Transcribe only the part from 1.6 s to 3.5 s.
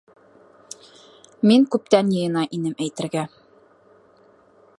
күптән йыйына инем әйтергә.